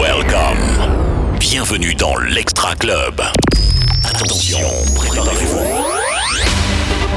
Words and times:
Welcome. 0.00 1.36
Bienvenue 1.38 1.94
dans 1.94 2.16
l'Extra 2.16 2.74
Club. 2.76 3.20
Attention, 4.04 4.58
préparez-vous. 4.94 5.60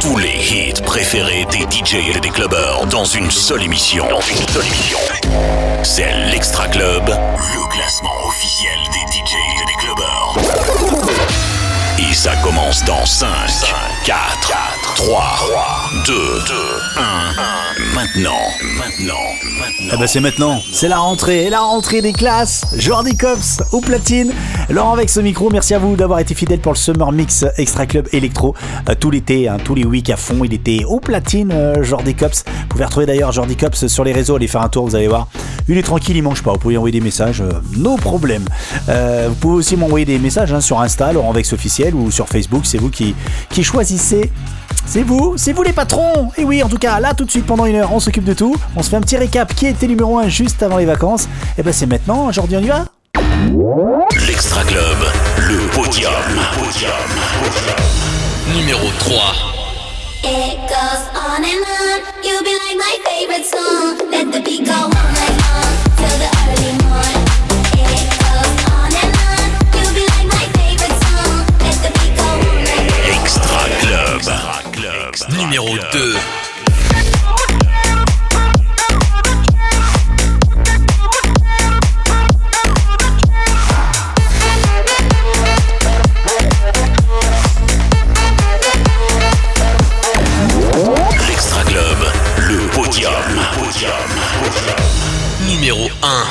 Tous 0.02 0.18
les 0.18 0.36
hits 0.36 0.82
préférés 0.86 1.46
des 1.52 1.62
DJ 1.62 2.16
et 2.16 2.20
des 2.20 2.30
clubbers 2.30 2.86
dans 2.88 3.06
une 3.06 3.32
seule 3.32 3.64
émission. 3.64 4.08
Dans 4.10 4.22
une 4.22 4.48
seule 4.50 4.66
émission. 4.66 4.98
C'est 5.84 6.12
l'Extra 6.32 6.68
Club, 6.68 7.08
le 7.08 7.70
classement 7.72 8.28
officiel 8.28 8.78
des 8.92 9.12
DJ 9.12 9.34
et 9.34 9.66
des 9.66 9.74
clubbers. 9.80 10.36
Et 12.00 12.14
ça 12.14 12.36
commence 12.38 12.84
dans 12.86 13.06
5, 13.06 13.28
4, 14.06 14.73
3, 14.96 15.24
2, 16.06 16.14
1. 16.98 17.96
Maintenant, 17.96 18.32
maintenant, 18.78 19.14
maintenant. 19.60 19.94
Eh 19.94 19.98
ben 19.98 20.08
c'est 20.08 20.20
maintenant, 20.20 20.62
c'est 20.72 20.88
la 20.88 20.98
rentrée, 20.98 21.50
la 21.50 21.62
rentrée 21.62 22.02
des 22.02 22.14
classes. 22.14 22.66
Jordi 22.78 23.18
Cops 23.18 23.62
au 23.72 23.82
platine. 23.82 24.32
Laurent 24.70 24.94
avec 24.94 25.10
ce 25.10 25.20
micro, 25.20 25.50
merci 25.50 25.74
à 25.74 25.80
vous 25.80 25.96
d'avoir 25.96 26.20
été 26.20 26.36
fidèle 26.36 26.60
pour 26.60 26.74
le 26.74 26.78
Summer 26.78 27.12
Mix 27.12 27.46
Extra 27.58 27.86
Club 27.86 28.08
Electro 28.14 28.56
euh, 28.90 28.96
tout 29.00 29.12
l'été, 29.12 29.48
hein, 29.48 29.58
tous 29.64 29.76
les 29.76 29.86
week 29.86 30.10
à 30.10 30.18
fond. 30.18 30.44
Il 30.44 30.54
était 30.54 30.84
au 30.86 31.00
platine, 31.00 31.52
euh, 31.52 31.84
Jordi 31.84 32.16
Cops. 32.16 32.44
Vous 32.46 32.68
pouvez 32.70 32.86
retrouver 32.86 33.06
d'ailleurs 33.06 33.32
Jordi 33.32 33.56
Cops 33.56 33.88
sur 33.88 34.04
les 34.04 34.14
réseaux, 34.14 34.36
allez 34.36 34.48
faire 34.48 34.62
un 34.62 34.70
tour, 34.70 34.88
vous 34.88 34.96
allez 34.96 35.08
voir. 35.08 35.28
Il 35.70 35.78
est 35.78 35.84
tranquille, 35.84 36.18
il 36.18 36.24
mange 36.24 36.44
pas. 36.44 36.52
Vous 36.52 36.60
pouvez 36.60 36.78
envoyer 36.78 36.92
des 36.92 37.04
messages, 37.04 37.42
euh, 37.42 37.52
no 37.78 37.96
problème. 37.96 38.46
Euh, 38.90 39.28
vous 39.30 39.36
pouvez 39.36 39.56
aussi 39.56 39.78
m'envoyer 39.78 40.06
des 40.06 40.20
messages 40.20 40.52
hein, 40.52 40.62
sur 40.62 40.82
Insta, 40.82 41.14
Laurent 41.14 41.32
Vex 41.32 41.54
officiel 41.54 41.96
ou 41.96 42.12
sur 42.12 42.28
Facebook. 42.28 42.64
C'est 42.66 42.78
vous 42.78 42.90
qui, 42.90 43.16
qui 43.50 43.64
choisissez. 43.64 44.32
C'est 44.86 45.04
vous, 45.04 45.34
c'est 45.38 45.54
vous 45.54 45.64
les 45.64 45.74
patrons 45.74 46.32
Et 46.38 46.44
oui, 46.44 46.62
en 46.62 46.70
tout 46.70 46.78
cas, 46.78 47.00
là 47.00 47.14
tout 47.14 47.26
de 47.26 47.32
suite 47.32 47.46
pendant 47.46 47.66
une 47.66 47.76
heure, 47.76 47.92
on 47.94 48.00
s'occupe 48.00 48.26
de 48.26 48.34
tout. 48.34 48.56
On 48.76 48.84
se 48.84 48.90
fait 48.90 48.98
un 48.98 49.02
petit 49.02 49.18
récap 49.18 49.54
qui 49.54 49.66
était 49.66 49.88
numéro 49.88 50.18
1 50.20 50.28
juste 50.28 50.62
avant 50.62 50.78
les 50.78 50.86
vacances. 50.86 51.28
Et 51.58 51.64
ben 51.64 51.74
c'est 51.74 51.86
maintenant, 51.86 52.28
aujourd'hui 52.28 52.58
on 52.58 52.62
y 52.62 52.68
va 52.68 52.86
L'Extra 54.28 54.64
Club, 54.64 54.98
le 55.38 55.58
podium. 55.72 56.12
Numéro 58.56 58.88
3. 59.00 59.20
It 60.26 60.58
goes 60.70 61.04
on 61.14 61.44
and 61.44 61.64
on. 61.66 62.00
You 62.24 62.40
be 62.44 62.54
like 62.54 62.78
my 62.78 62.96
favorite 63.04 63.46
song. 63.46 63.98
Let 64.10 64.32
the 64.32 64.42
beat 64.42 64.66
go 64.66 64.88
night 64.88 65.36
long 65.44 65.74
till 65.98 66.18
the 66.18 66.30
early 66.40 66.72
morn. 66.84 67.18
It 67.74 68.08
goes 68.24 68.56
on 68.72 68.94
and 68.94 69.14
on. 69.20 69.44
You 69.76 69.86
be 69.94 70.04
like 70.16 70.28
my 70.32 70.46
favorite 70.56 70.98
song. 71.04 71.44
Let 71.60 71.78
the 71.84 71.92
beat 71.92 72.16
go 72.16 72.24
all 72.24 72.56
night 72.64 72.88
long. 72.88 73.22
Extra 73.22 73.64
Club. 73.82 74.73
Bah, 75.04 75.28
numéro 75.38 75.68
2. 75.92 76.16
L'Extra 91.28 91.64
Globe, 91.66 91.84
le 92.38 92.68
podium. 92.72 93.12
Numéro 95.46 95.90
1. 96.02 96.24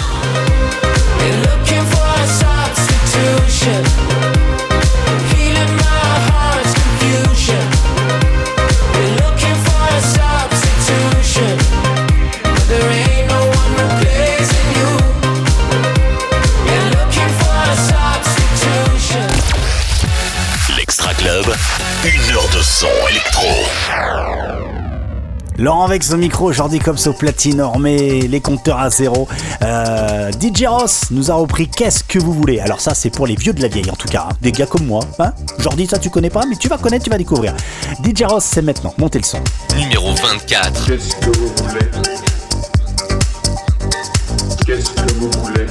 Laurent 25.62 25.84
avec 25.84 26.02
son 26.02 26.16
micro, 26.16 26.50
Jordi 26.50 26.80
Cops 26.80 27.06
au 27.06 27.12
platine, 27.12 27.62
on 27.62 27.70
remet 27.70 28.22
les 28.22 28.40
compteurs 28.40 28.80
à 28.80 28.90
zéro. 28.90 29.28
Euh, 29.62 30.32
DJ 30.32 30.64
Ross 30.66 31.02
nous 31.12 31.30
a 31.30 31.34
repris 31.34 31.68
Qu'est-ce 31.68 32.02
que 32.02 32.18
vous 32.18 32.32
voulez? 32.32 32.58
Alors 32.58 32.80
ça 32.80 32.94
c'est 32.94 33.10
pour 33.10 33.28
les 33.28 33.36
vieux 33.36 33.52
de 33.52 33.62
la 33.62 33.68
vieille 33.68 33.88
en 33.88 33.94
tout 33.94 34.08
cas, 34.08 34.26
hein. 34.28 34.34
des 34.40 34.50
gars 34.50 34.66
comme 34.66 34.86
moi. 34.86 35.04
Hein 35.20 35.32
Jordi 35.60 35.86
ça 35.86 35.98
tu 35.98 36.10
connais 36.10 36.30
pas? 36.30 36.44
Mais 36.50 36.56
tu 36.56 36.66
vas 36.66 36.78
connaître, 36.78 37.04
tu 37.04 37.10
vas 37.10 37.18
découvrir. 37.18 37.54
DJ 38.04 38.24
Ross 38.24 38.42
c'est 38.42 38.62
maintenant, 38.62 38.92
montez 38.98 39.20
le 39.20 39.24
son. 39.24 39.38
Numéro 39.78 40.12
24. 40.12 40.86
Qu'est-ce 40.86 41.14
que 41.14 41.38
vous 41.38 41.52
voulez? 41.64 41.86
Qu'est-ce 44.66 44.90
que 44.90 45.12
vous 45.12 45.30
voulez? 45.44 45.66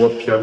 Łopcia. 0.00 0.38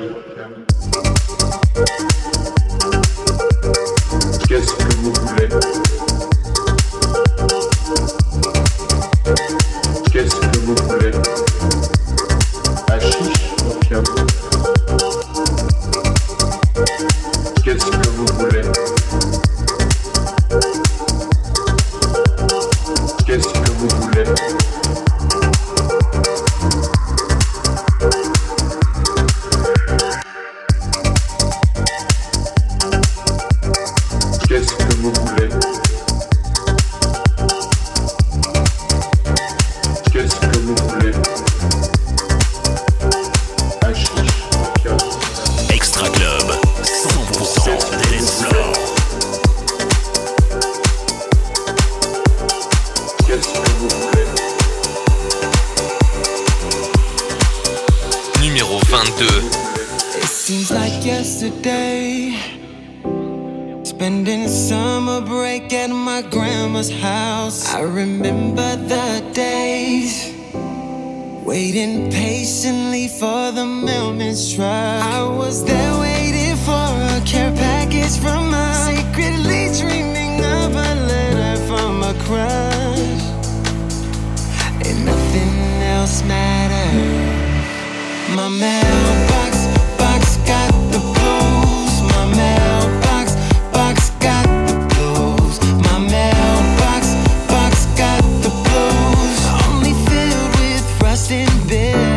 in 101.37 101.67
there. 101.67 102.16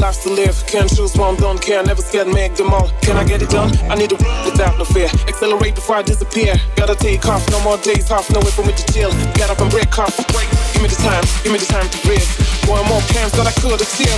lives 0.00 0.18
to 0.24 0.30
live. 0.30 0.56
Can't 0.66 0.88
choose 0.88 1.14
one, 1.16 1.36
don't 1.36 1.60
care. 1.60 1.82
Never 1.82 2.02
scared, 2.02 2.28
make 2.28 2.54
them 2.56 2.72
all. 2.72 2.88
Can 3.02 3.16
I 3.16 3.24
get 3.24 3.42
it 3.42 3.50
done? 3.50 3.70
I 3.90 3.94
need 3.94 4.10
to 4.10 4.16
run 4.16 4.44
without 4.44 4.78
no 4.78 4.84
fear. 4.84 5.08
Accelerate 5.28 5.74
before 5.74 5.96
I 5.96 6.02
disappear. 6.02 6.54
Gotta 6.76 6.94
take 6.94 7.26
off, 7.26 7.48
no 7.50 7.60
more 7.62 7.76
days 7.78 8.10
off, 8.10 8.30
nowhere 8.30 8.50
for 8.50 8.64
me 8.64 8.72
to 8.72 8.92
chill. 8.92 9.12
Get 9.34 9.50
up 9.50 9.60
and 9.60 9.70
break 9.70 9.96
off. 9.98 10.16
Break. 10.32 10.48
Give 10.72 10.82
me 10.82 10.88
the 10.88 10.96
time, 10.96 11.24
give 11.42 11.52
me 11.52 11.58
the 11.58 11.66
time 11.66 11.88
to 11.88 11.98
breathe. 12.06 12.30
One 12.66 12.86
more 12.88 13.02
chance 13.12 13.32
that 13.32 13.46
I 13.46 13.52
could 13.60 13.78
have 13.78 13.88
still. 13.88 14.16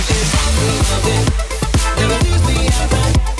Never 1.99 2.17
lose 2.25 2.41
the 2.47 2.57
other. 2.83 3.32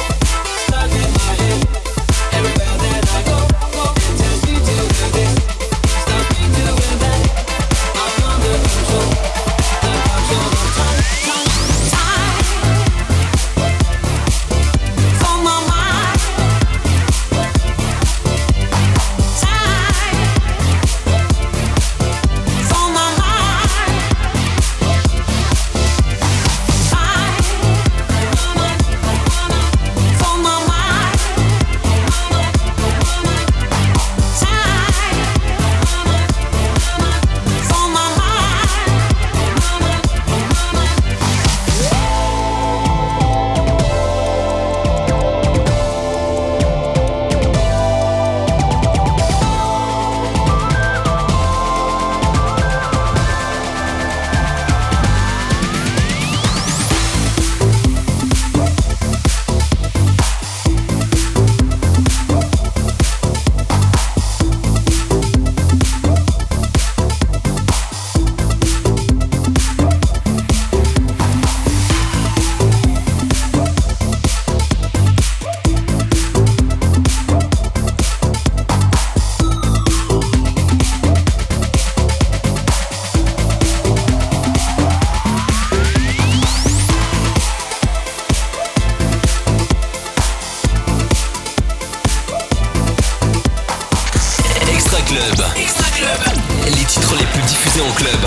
les 97.15 97.25
plus 97.25 97.41
diffusés 97.43 97.81
en 97.81 97.91
club. 97.91 98.19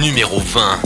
Numéro 0.00 0.40
20. 0.40 0.80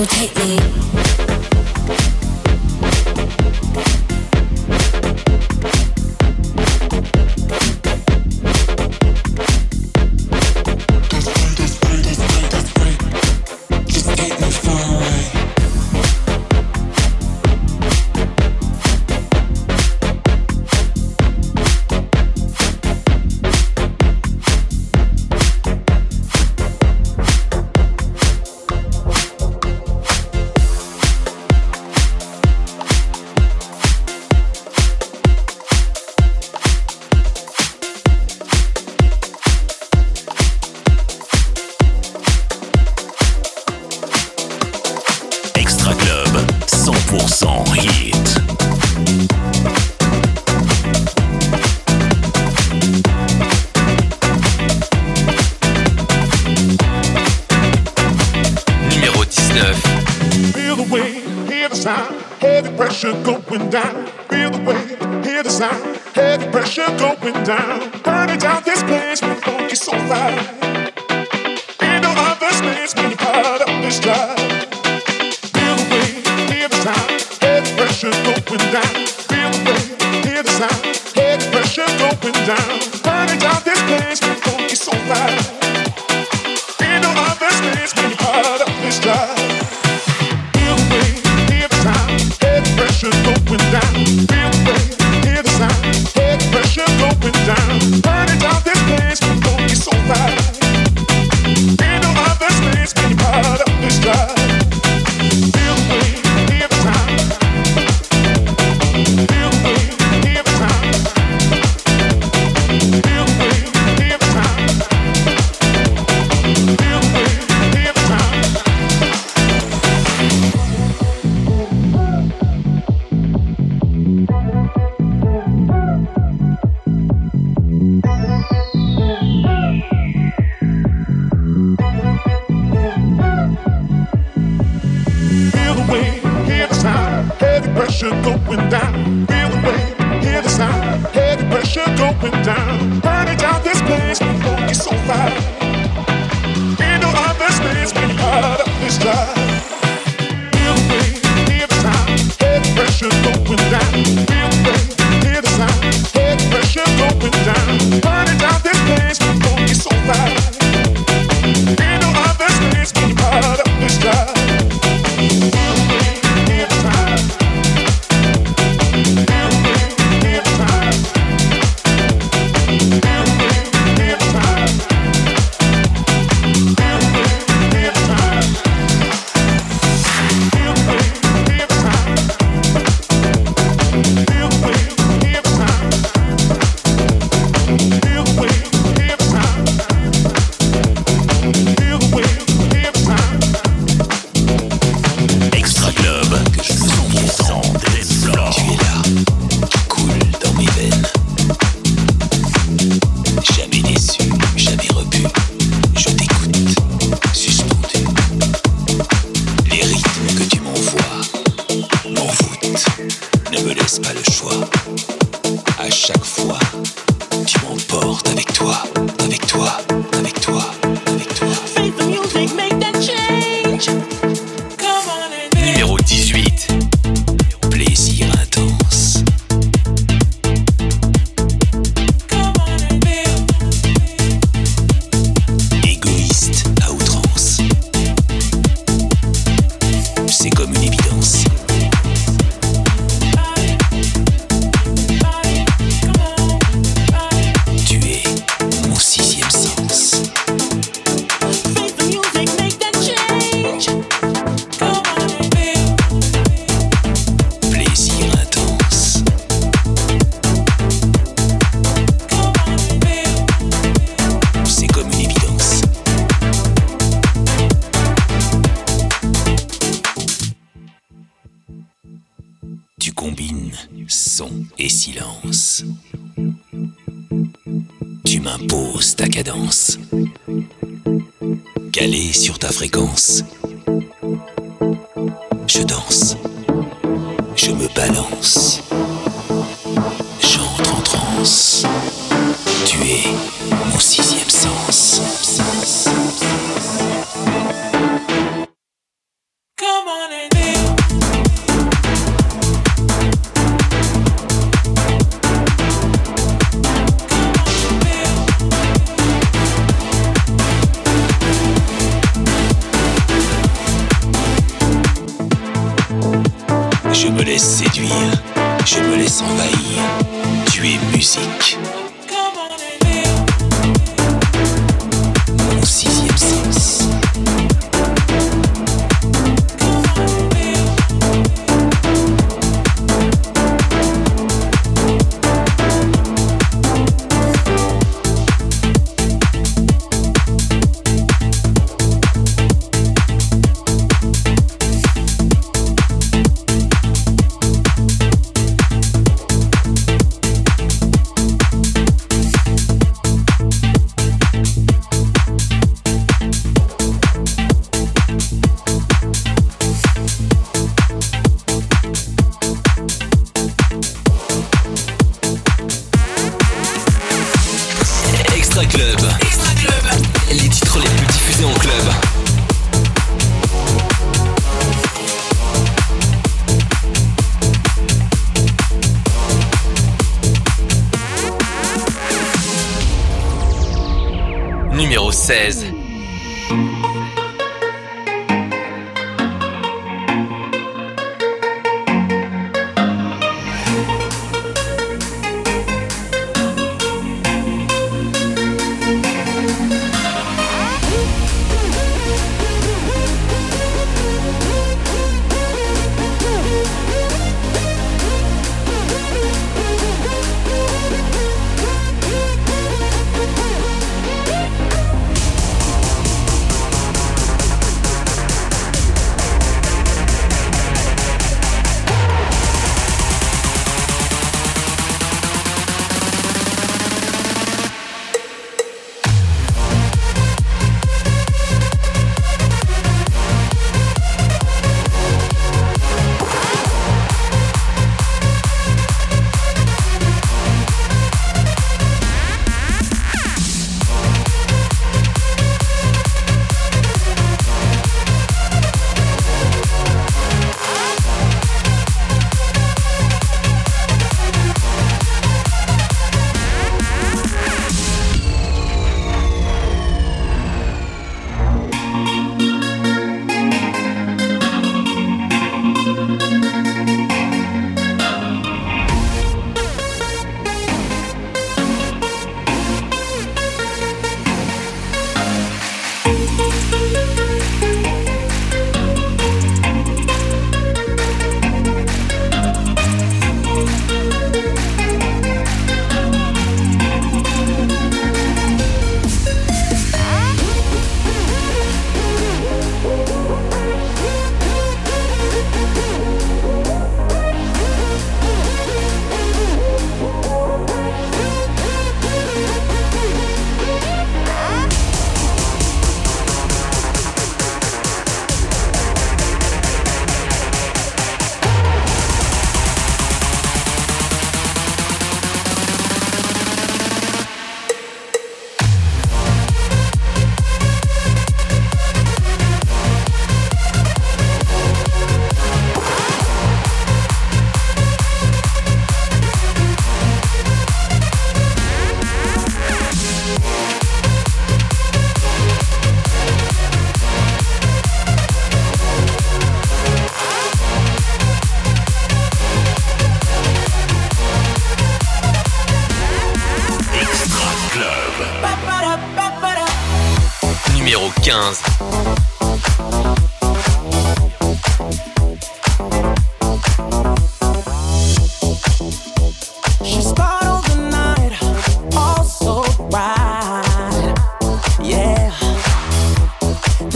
So 0.00 0.06
take 0.06 0.34
me. 0.36 1.19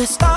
The 0.04 0.33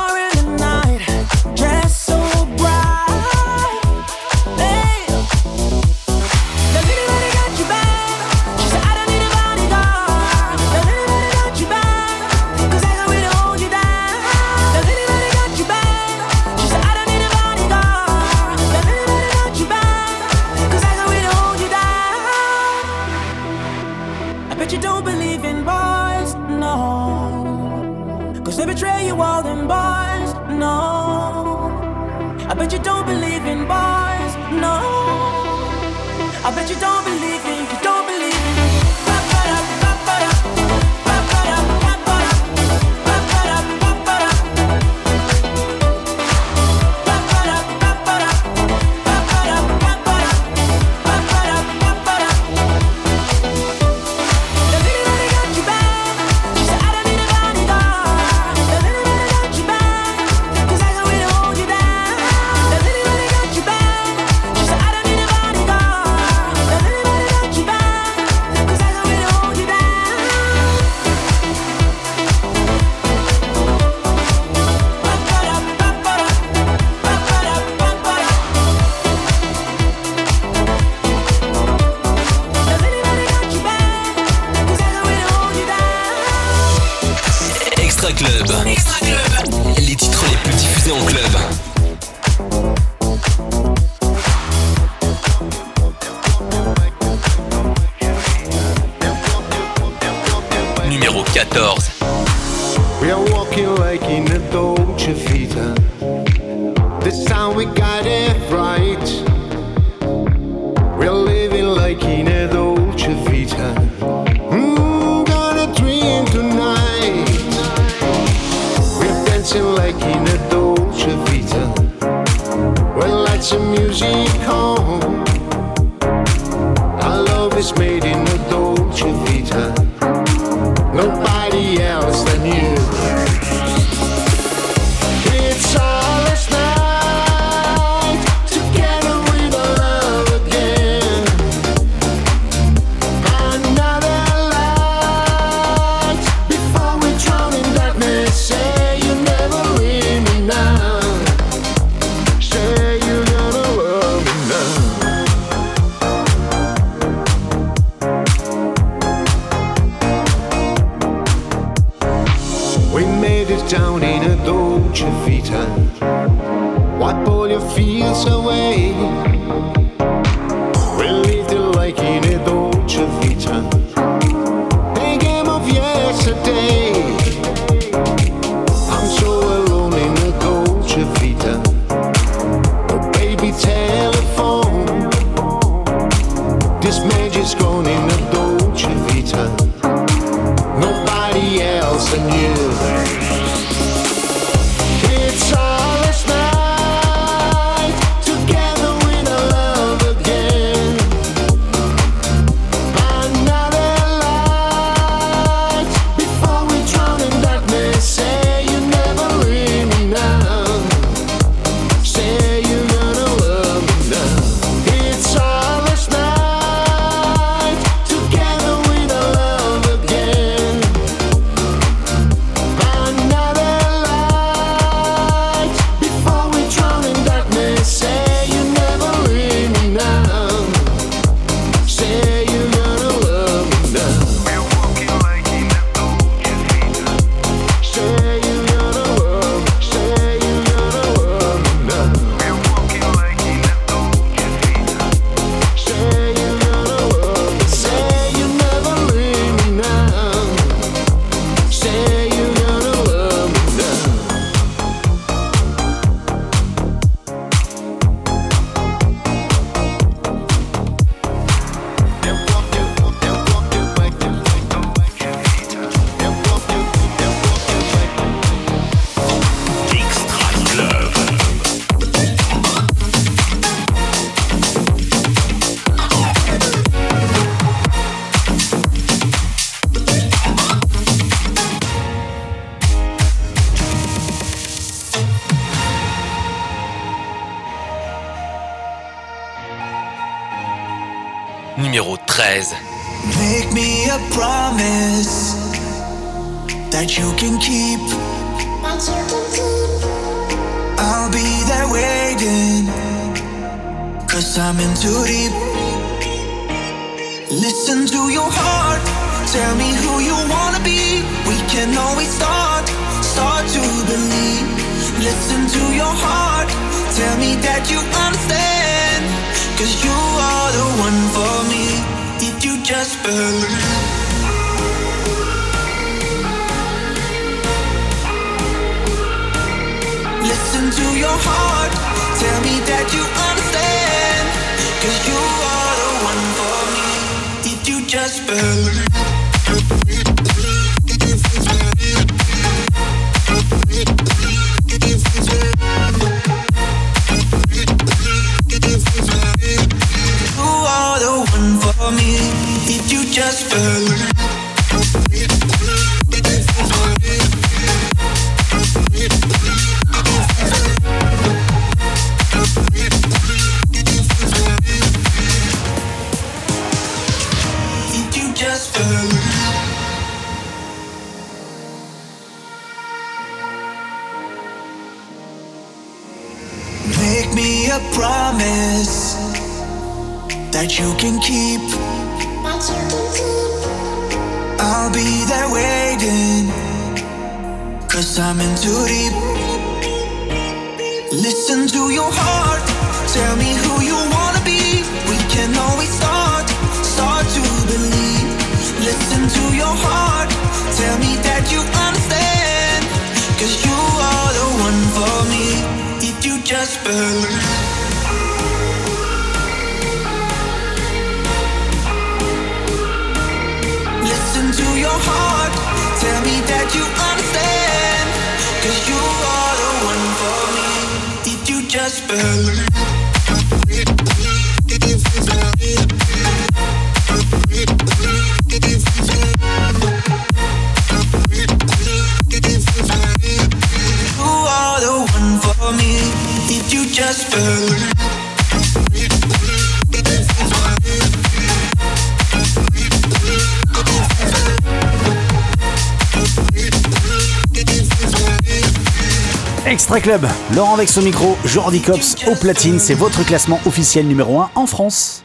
Laurent 450.78 450.94
avec 450.94 451.10
son 451.10 451.24
micro, 451.24 451.58
Jordi 451.66 452.02
Cops 452.02 452.36
au 452.46 452.54
platine, 452.54 453.00
c'est 453.00 453.16
votre 453.16 453.44
classement 453.44 453.80
officiel 453.88 454.28
numéro 454.28 454.60
1 454.62 454.70
en 454.76 454.86
France. 454.86 455.44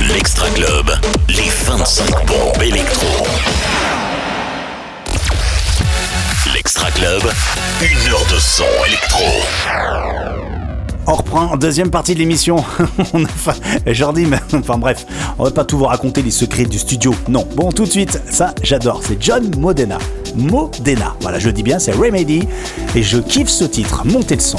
L'Extra 0.00 0.48
Club, 0.48 0.90
les 1.28 1.48
25 1.64 2.26
bombes 2.26 2.60
électro. 2.60 3.06
L'Extra 6.52 6.90
Club, 6.90 7.22
une 7.82 8.12
heure 8.12 8.26
de 8.34 8.38
son 8.40 8.64
électro. 8.88 9.22
On 11.06 11.14
reprend, 11.14 11.56
deuxième 11.56 11.90
partie 11.92 12.14
de 12.14 12.18
l'émission. 12.18 12.64
On 13.12 13.24
a 13.24 13.28
fa- 13.28 13.54
Jordi, 13.86 14.26
mais 14.26 14.40
enfin 14.54 14.76
bref, 14.76 15.06
on 15.38 15.44
va 15.44 15.52
pas 15.52 15.64
tout 15.64 15.78
vous 15.78 15.84
raconter 15.84 16.20
les 16.22 16.32
secrets 16.32 16.64
du 16.64 16.80
studio. 16.80 17.14
Non. 17.28 17.46
Bon, 17.54 17.70
tout 17.70 17.84
de 17.84 17.90
suite, 17.90 18.20
ça 18.28 18.54
j'adore, 18.64 19.02
c'est 19.06 19.22
John 19.22 19.54
Modena. 19.56 19.98
Modena, 20.36 21.14
voilà, 21.20 21.38
je 21.38 21.50
dis 21.50 21.62
bien, 21.62 21.78
c'est 21.78 21.92
Remedy. 21.92 22.42
Et 22.94 23.02
je 23.02 23.18
kiffe 23.18 23.48
ce 23.48 23.64
titre, 23.64 24.02
montez 24.04 24.36
le 24.36 24.40
son. 24.40 24.58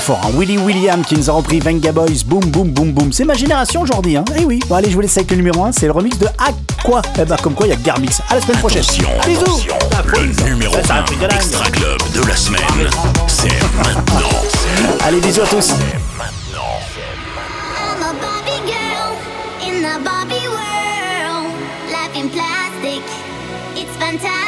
fort. 0.00 0.20
Hein. 0.24 0.30
Willy 0.34 0.58
William 0.58 1.02
qui 1.02 1.16
nous 1.16 1.30
a 1.30 1.32
repris 1.32 1.60
Venga 1.60 1.92
Boys, 1.92 2.24
boum 2.26 2.44
boum 2.44 2.70
boum 2.70 2.92
boum. 2.92 3.12
C'est 3.12 3.24
ma 3.24 3.34
génération 3.34 3.82
aujourd'hui, 3.82 4.16
hein. 4.16 4.24
Eh 4.38 4.44
oui. 4.44 4.60
Bon, 4.68 4.76
allez, 4.76 4.90
je 4.90 4.94
vous 4.94 5.00
laisse 5.00 5.16
avec 5.16 5.30
le 5.30 5.36
numéro 5.36 5.64
1, 5.64 5.72
c'est 5.72 5.86
le 5.86 5.92
remix 5.92 6.18
de 6.18 6.26
Aqua. 6.26 7.02
Eh 7.18 7.24
ben, 7.24 7.36
comme 7.36 7.54
quoi, 7.54 7.66
il 7.66 7.70
y 7.70 7.72
a 7.72 7.76
Garmix. 7.76 8.20
À 8.28 8.34
la 8.34 8.40
semaine 8.40 8.58
prochaine. 8.58 8.82
Attention, 8.82 9.08
Bisous. 9.26 9.66
Le 10.06 10.48
numéro 10.50 10.74
1 10.74 10.80
Extra 11.34 11.70
Club 11.70 11.98
de 12.14 12.28
la 12.28 12.36
semaine, 12.36 12.60
c'est 13.26 13.48
maintenant. 13.76 14.28
Allez, 15.04 15.20
bisous 15.20 15.42
à 15.42 15.46
tous. 15.46 15.72
It's 23.76 23.96
fantastic. 23.96 24.47